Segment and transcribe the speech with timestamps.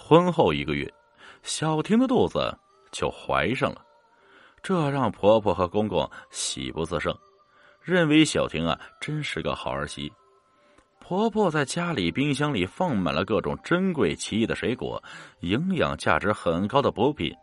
[0.00, 0.90] 婚后一个月，
[1.42, 2.56] 小婷的肚子
[2.90, 3.84] 就怀上了，
[4.62, 7.14] 这让婆婆和公公喜不自胜，
[7.82, 10.10] 认为小婷啊真是个好儿媳。
[11.00, 15.02] 婆婆在家里冰箱里放满了各种珍贵奇异的水果，
[15.40, 17.34] 营养价值很高的补品，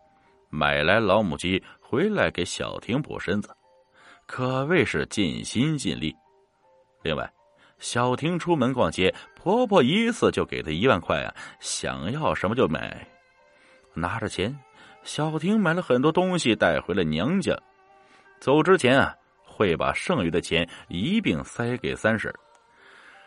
[0.50, 3.56] 买来老母鸡回来给小婷补身子，
[4.26, 6.16] 可谓是尽心尽力。
[7.04, 7.32] 另外，
[7.78, 9.14] 小婷出门逛街，
[9.46, 13.07] 婆婆一次就给她一万块啊，想要什么就买。
[13.93, 14.57] 拿着钱，
[15.04, 17.56] 小婷买了很多东西带回了娘家，
[18.39, 22.34] 走之前啊，会把剩余的钱一并塞给三婶。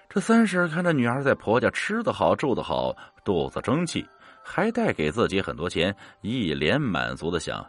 [0.09, 2.93] 这三婶看着女儿在婆家吃得好、住得好，
[3.25, 4.05] 肚子争气，
[4.43, 7.65] 还带给自己很多钱，一脸满足的想：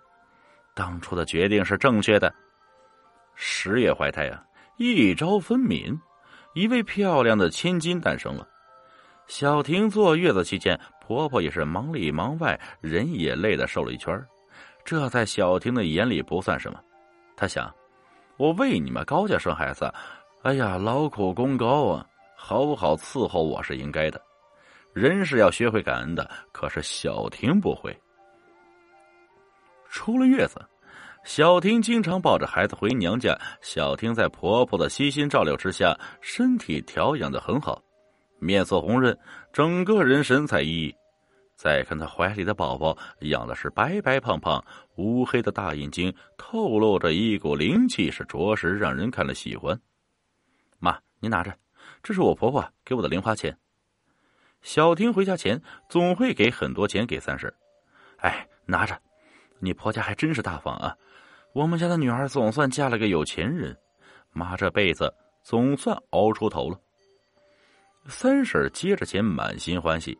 [0.73, 2.33] 当初的决定是正确的。
[3.35, 4.43] 十月怀胎啊，
[4.77, 5.95] 一朝分娩，
[6.53, 8.47] 一位漂亮的千金诞生了。
[9.27, 14.25] 小婷坐月子期间，婆婆也是忙里忙外，人也累得瘦了一圈
[14.83, 16.79] 这在小婷的眼里不算什么，
[17.37, 17.71] 她想：
[18.37, 19.93] 我为你们高家生孩子，
[20.41, 22.05] 哎呀，劳苦功高啊。
[22.41, 24.19] 好不好伺候我是应该的，
[24.93, 26.27] 人是要学会感恩的。
[26.53, 27.95] 可是小婷不会。
[29.89, 30.65] 出了月子，
[31.23, 33.37] 小婷经常抱着孩子回娘家。
[33.61, 37.81] 小婷在婆婆的悉心照料之下，身体调养的很好，
[38.39, 39.15] 面色红润，
[39.53, 40.95] 整个人神采奕奕。
[41.55, 44.63] 再看她怀里的宝宝，养的是白白胖胖，
[44.95, 49.79] 乌黑的大眼睛透露着一股灵气，是着实让人看了喜欢。
[50.79, 51.53] 妈，你拿着。
[52.01, 53.55] 这是我婆婆给我的零花钱。
[54.61, 57.53] 小婷回家前总会给很多钱给三婶。
[58.17, 58.97] 哎，拿着，
[59.59, 60.95] 你婆家还真是大方啊！
[61.53, 63.75] 我们家的女儿总算嫁了个有钱人，
[64.31, 66.79] 妈这辈子总算熬出头了。
[68.07, 70.17] 三婶接着钱，满心欢喜。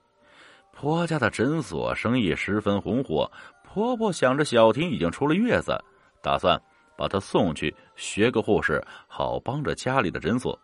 [0.71, 3.31] 婆家的诊所生意十分红火，
[3.63, 5.77] 婆婆想着小婷已经出了月子，
[6.21, 6.59] 打算
[6.97, 10.59] 把她送去学个护士，好帮着家里的诊所。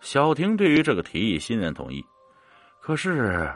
[0.00, 2.04] 小婷对于这个提议欣然同意，
[2.80, 3.52] 可是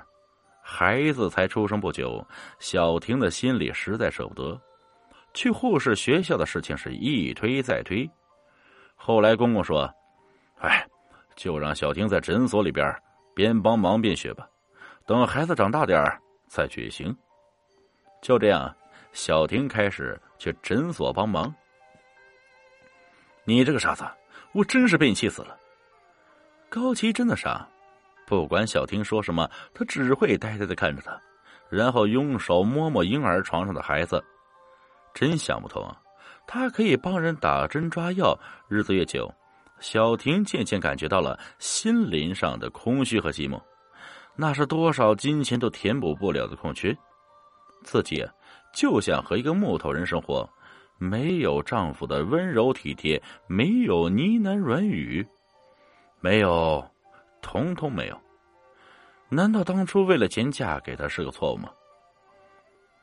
[0.63, 2.27] 孩子才出生不久，
[2.59, 4.61] 小婷的心里实在舍不得。
[5.33, 8.11] 去护士学校的事情是一推再推，
[8.95, 9.93] 后来公公说
[10.61, 10.87] ：“哎，
[11.37, 12.95] 就让小婷在诊所里边
[13.35, 14.49] 边帮忙边学吧，
[15.07, 16.05] 等孩子长大点
[16.49, 17.17] 再去也行。”
[18.21, 18.75] 就这样，
[19.13, 21.55] 小婷开始去诊所帮忙。
[23.45, 24.05] 你这个傻子，
[24.53, 25.57] 我真是被你气死了！
[26.69, 27.67] 高奇真的傻，
[28.27, 31.19] 不管小婷说什么，他只会呆呆的看着他，
[31.71, 34.23] 然后用手摸摸婴儿床上的孩子。
[35.15, 35.97] 真想不通啊，
[36.47, 38.39] 他可以帮人打针抓药，
[38.69, 39.33] 日子越久，
[39.81, 43.61] 小婷渐渐感觉到了心灵上的空虚和寂寞，
[44.37, 46.97] 那是多少金钱都填补不了的空缺。
[47.83, 48.27] 自己
[48.75, 50.49] 就想和一个木头人生活，
[50.99, 55.27] 没有丈夫的温柔体贴，没有呢喃软语。
[56.21, 56.87] 没有，
[57.41, 58.21] 通通没有。
[59.31, 61.71] 难道当初为了钱嫁给他是个错误吗？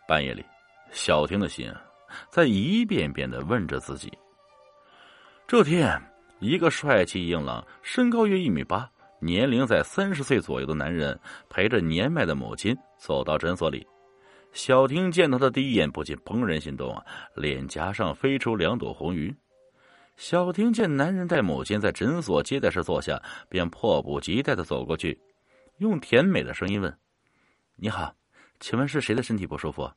[0.08, 0.46] 半夜里，
[0.92, 1.68] 小婷的心
[2.30, 4.12] 在一遍遍的问着自己。
[5.48, 6.02] 这天，
[6.40, 11.18] 一个帅气硬朗、身高约一米八、年龄在三十岁左右的男人，
[11.50, 13.88] 陪着年迈的母亲走到诊所里。
[14.54, 19.36] 小婷见到他第一眼，不禁怦然心动啊，脸颊上飞出两朵红云。
[20.16, 25.20] 小婷见男人带母亲在诊所接待室坐下，便迫不及待的走过去，
[25.78, 26.98] 用甜美的声音问
[27.78, 28.16] ：“你好，
[28.60, 29.88] 请问是谁的身体不舒服？”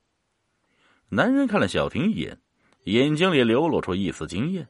[1.13, 2.41] 男人看了小婷一眼，
[2.85, 4.65] 眼睛里流露出一丝惊艳，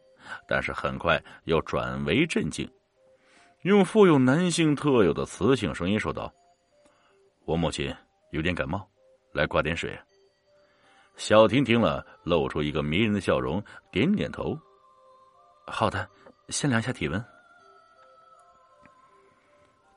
[0.48, 2.66] 但是很快又转为震惊，
[3.62, 6.32] 用富有男性特有的磁性声音说道
[7.44, 7.94] ：“我母亲
[8.30, 8.88] 有点感冒，
[9.34, 9.94] 来挂点水。”
[11.16, 13.62] 小婷听了，露出一个迷人的笑容，
[13.92, 14.58] 点点头。
[15.66, 16.08] 好的，
[16.48, 17.22] 先量一下体温。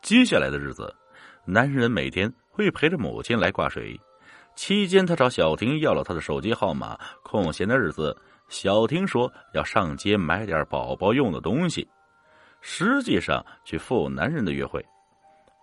[0.02, 0.94] 接下来的日子，
[1.46, 3.98] 男人每天会陪着母亲来挂水。
[4.56, 6.98] 期间，他找小婷要了他的手机号码。
[7.24, 8.16] 空闲的日子，
[8.50, 11.88] 小婷说要上街买点宝宝用的东西，
[12.62, 14.86] 实际上去赴男人的约会。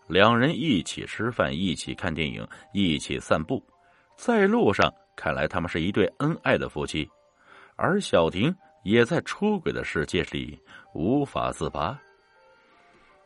[0.08, 3.64] 两人一起吃饭，一起看电影，一起散步。
[4.16, 7.08] 在路上，看来他们是一对恩爱的夫妻。
[7.76, 8.54] 而小婷。
[8.82, 10.58] 也在出轨的世界里
[10.94, 12.00] 无法自拔。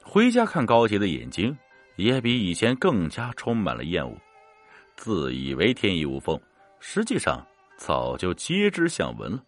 [0.03, 1.57] 回家看高杰的眼睛，
[1.95, 4.19] 也比以前更加充满了厌恶。
[4.97, 6.41] 自以为天衣无缝，
[6.81, 7.45] 实际上
[7.77, 9.43] 早就皆知巷闻了。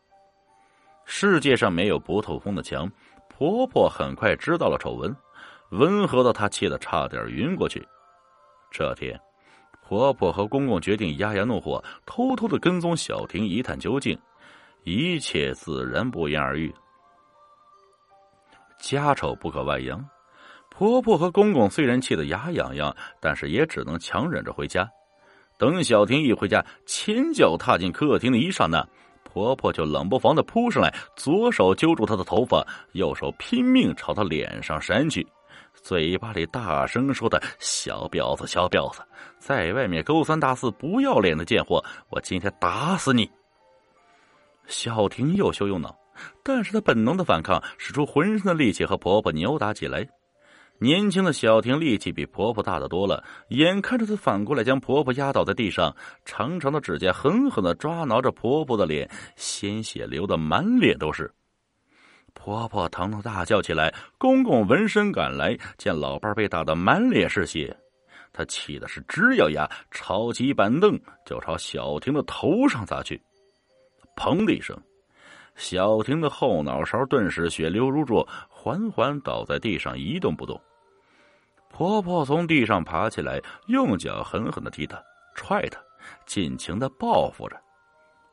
[1.04, 2.90] 世界上没有不透风的墙。
[3.28, 5.14] 婆婆很快知道了丑闻，
[5.70, 7.86] 温和的她气得差点晕过去。
[8.70, 9.20] 这天，
[9.82, 14.18] 婆婆和公公决定压压怒火，偷偷的跟踪小婷一探究竟，
[14.84, 16.74] 一切自然不言而喻。
[18.78, 20.02] 家丑不可外扬，
[20.70, 24.90] 婆婆和公公虽然气得牙痒痒，但是也只能强忍着回家。
[25.58, 28.86] 等小婷一回家，前脚踏进客厅的一刹那，
[29.24, 35.26] 婆婆就冷不防的扑上来，左手揪住她的头发，右手拼命朝她脸上扇去，
[35.74, 39.00] 嘴巴里大声说的：“小婊子，小婊子，
[39.38, 43.30] 在外面勾三搭四、不要脸的贱货，我今天打死你！”
[44.68, 45.96] 小婷又羞又恼。
[46.42, 50.06] 但是她本能的反抗，使出浑身的力气和婆婆扭打起来。
[50.78, 55.94] 年轻的小婷力气比婆婆大得多了，眼看着她反过来将婆婆压倒在地上，
[56.24, 61.32] 长长的指甲狠狠的抓挠着婆婆的脸，鲜血流的满脸都是。
[62.34, 67.74] 婆婆疼痛大叫起来，公公闻声赶来，见老伴被打得满脸是血，
[68.30, 73.18] 他气的是直咬牙，抄起板凳就朝小婷的头上砸去，
[74.14, 74.78] 砰的一声。
[75.56, 80.60] 小婷的后脑勺顿时血流如注，缓缓倒在地上一动不动。
[81.70, 85.02] 婆婆从地上爬起来，用脚狠狠的踢她、
[85.34, 85.80] 踹她，
[86.24, 87.60] 尽情的报复着。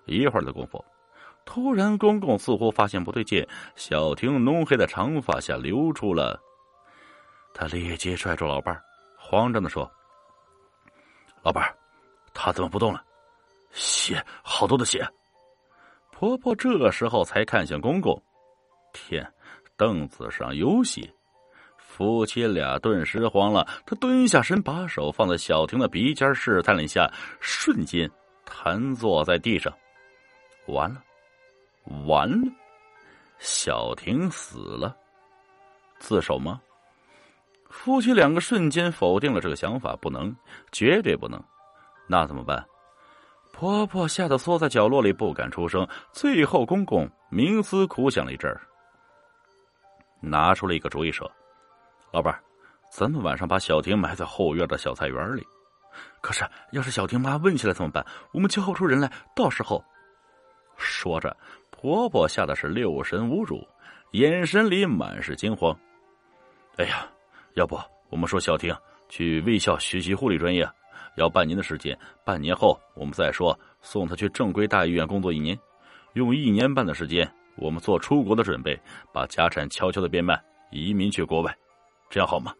[0.06, 0.84] 一会儿的功夫，
[1.46, 6.40] 突然公公似乎发现不对劲，小婷浓黑的长发下流出了。
[7.54, 8.78] 他立即拽住老伴
[9.18, 9.90] 慌张的说
[11.42, 11.64] ：“老伴
[12.34, 13.04] 他怎么不动了？
[13.72, 15.08] 血，好多的血！”
[16.24, 18.18] 婆婆这时候才看向公公，
[18.94, 19.30] 天，
[19.76, 21.14] 凳子上有血，
[21.78, 23.68] 夫妻俩顿时慌了。
[23.86, 27.12] 他蹲下身，把手放在小婷的鼻尖试探了一下，
[27.42, 28.10] 瞬间
[28.46, 29.74] 瘫坐在地上。
[30.68, 31.04] 完了，
[32.08, 32.50] 完了，
[33.38, 34.96] 小婷死了，
[36.00, 36.62] 自首吗？
[37.70, 40.34] 夫妻两个瞬间否定了这个想法，不能，
[40.72, 41.44] 绝对不能。
[42.08, 42.66] 那怎么办？
[43.54, 45.88] 婆婆吓得缩在角落里不敢出声。
[46.12, 48.60] 最后，公公冥思苦想了一阵儿，
[50.20, 51.32] 拿出了一个主意，说
[52.12, 52.42] ：“老伴儿，
[52.92, 55.46] 咱们晚上把小婷埋在后院的小菜园里。
[56.20, 58.04] 可是，要是小婷妈问起来怎么办？
[58.34, 59.82] 我们叫不出人来，到时候……”
[60.76, 61.38] 说着，
[61.70, 63.66] 婆婆吓得是六神无主，
[64.14, 65.74] 眼神里满是惊慌。
[66.78, 67.08] 哎呀，
[67.54, 67.80] 要不
[68.10, 68.76] 我们说小婷
[69.10, 70.68] 去卫校学习护理专业？
[71.16, 75.58] 要半年的时间，半年后我们再说送他去正规大医院工作一年，
[76.14, 78.80] 用一年半的时间，我们做出国的准备，
[79.14, 80.42] 把家产悄悄的变卖，
[80.72, 81.56] 移民去国外，
[82.10, 82.54] 这样好吗？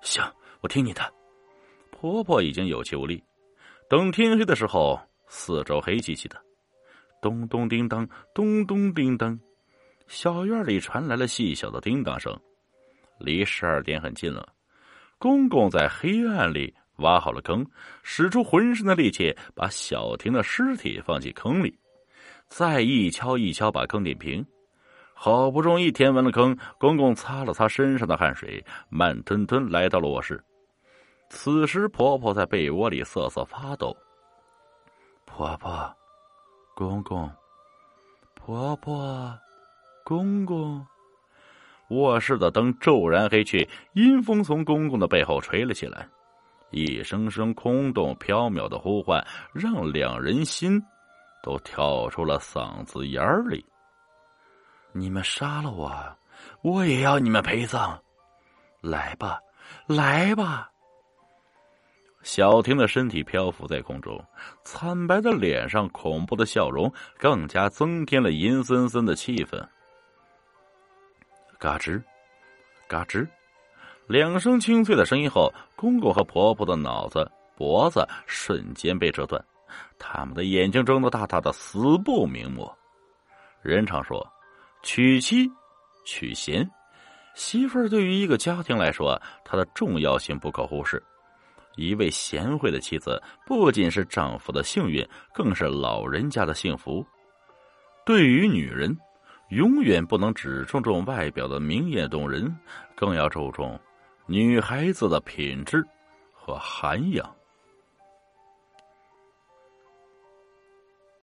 [0.00, 0.24] 行，
[0.60, 1.02] 我听你的。
[1.90, 3.22] 婆婆已经有气无力。
[3.88, 6.40] 等天黑的时候，四周黑漆漆的，
[7.22, 9.38] 咚咚叮当，咚咚叮当，
[10.06, 12.38] 小院里传来了细小的叮当声，
[13.18, 14.52] 离十二点很近了。
[15.18, 16.74] 公公在黑暗里。
[16.96, 17.66] 挖好了坑，
[18.02, 21.76] 使出浑身的力气把小婷的尸体放进坑里，
[22.48, 24.44] 再一敲一敲把坑顶平。
[25.12, 30.42] 好不容易填完了坑，公公擦了擦身上的汗水，慢吞吞来到了卧室。
[31.30, 33.96] 此时，婆婆在被窝里瑟瑟发抖。
[35.24, 35.96] 婆婆，
[36.74, 37.30] 公公，
[38.34, 39.36] 婆婆，
[40.04, 40.84] 公公。
[41.88, 46.08] 卧室的灯骤然黑去，阴风从公公的背后吹了起来。
[46.70, 50.82] 一声声空洞飘渺的呼唤，让两人心
[51.42, 53.64] 都跳出了嗓子眼里。
[54.92, 55.92] 你们杀了我，
[56.62, 58.00] 我也要你们陪葬。
[58.80, 59.38] 来吧，
[59.86, 60.70] 来吧！
[62.22, 64.18] 小婷的身体漂浮在空中，
[64.64, 69.62] 惨白的脸上恐怖的笑容更加增添了阴森森的气氛。
[71.58, 72.02] 嘎吱，
[72.88, 73.28] 嘎吱。
[74.06, 79.42] 两声清脆的声音后，公公和婆婆的脑子、脖子瞬间被折断，
[79.98, 82.70] 他们的眼睛睁得大大的，死不瞑目。
[83.62, 84.26] 人常说，
[84.82, 85.50] 娶妻
[86.04, 86.68] 娶贤，
[87.34, 91.02] 媳妇儿对于一个家庭来说，她的重要性不可忽视。
[91.76, 97.04] 一位贤惠的妻子，不仅是丈夫的幸运，更是老人家的幸福。
[98.04, 98.94] 对于女人，
[99.48, 102.54] 永远不能只注重外表的明艳动人，
[102.94, 103.80] 更要注重。
[104.26, 105.84] 女孩子的品质
[106.32, 107.36] 和涵养。